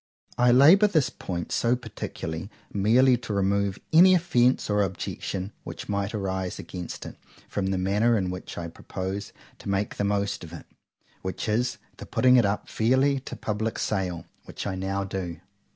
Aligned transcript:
I 0.35 0.49
labour 0.51 0.87
this 0.87 1.11
point 1.11 1.51
so 1.51 1.75
particularly, 1.75 2.49
merely 2.73 3.17
to 3.17 3.33
remove 3.33 3.77
any 3.93 4.15
offence 4.15 4.67
or 4.67 4.81
objection 4.81 5.51
which 5.63 5.87
might 5.87 6.15
arise 6.15 6.57
against 6.57 7.05
it 7.05 7.17
from 7.47 7.67
the 7.67 7.77
manner 7.77 8.17
in 8.17 8.31
which 8.31 8.57
I 8.57 8.67
propose 8.67 9.31
to 9.59 9.69
make 9.69 9.97
the 9.97 10.03
most 10.03 10.43
of 10.43 10.53
it;—which 10.53 11.47
is 11.47 11.77
the 11.97 12.07
putting 12.07 12.35
it 12.35 12.45
up 12.47 12.67
fairly 12.67 13.19
to 13.19 13.35
public 13.35 13.77
sale; 13.77 14.25
which 14.45 14.65
I 14.65 14.73
now 14.73 15.03
do. 15.03 15.39